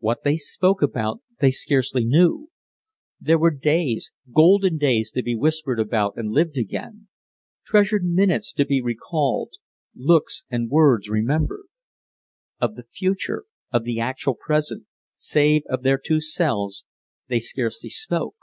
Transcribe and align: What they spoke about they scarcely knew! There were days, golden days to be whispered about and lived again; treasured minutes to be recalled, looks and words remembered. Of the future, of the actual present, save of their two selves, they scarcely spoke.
What 0.00 0.24
they 0.24 0.36
spoke 0.36 0.82
about 0.82 1.22
they 1.40 1.50
scarcely 1.50 2.04
knew! 2.04 2.50
There 3.18 3.38
were 3.38 3.50
days, 3.50 4.12
golden 4.30 4.76
days 4.76 5.10
to 5.12 5.22
be 5.22 5.34
whispered 5.34 5.80
about 5.80 6.18
and 6.18 6.32
lived 6.34 6.58
again; 6.58 7.08
treasured 7.64 8.04
minutes 8.04 8.52
to 8.52 8.66
be 8.66 8.82
recalled, 8.82 9.54
looks 9.94 10.44
and 10.50 10.68
words 10.68 11.08
remembered. 11.08 11.68
Of 12.60 12.74
the 12.74 12.84
future, 12.90 13.46
of 13.72 13.84
the 13.84 14.00
actual 14.00 14.34
present, 14.34 14.84
save 15.14 15.62
of 15.70 15.82
their 15.82 15.96
two 15.96 16.20
selves, 16.20 16.84
they 17.28 17.38
scarcely 17.40 17.88
spoke. 17.88 18.36